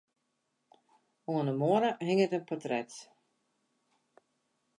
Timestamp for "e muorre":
1.51-1.91